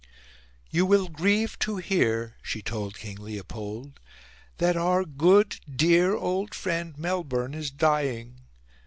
"You 0.71 0.87
will 0.87 1.07
grieve 1.09 1.59
to 1.59 1.77
hear," 1.77 2.35
she 2.41 2.63
told 2.63 2.95
King 2.97 3.17
Leopold, 3.21 3.99
"that 4.57 4.75
our 4.75 5.05
good, 5.05 5.59
dear, 5.69 6.15
old 6.15 6.55
friend 6.55 6.97
Melbourne 6.97 7.53
is 7.53 7.69
dying... 7.69 8.39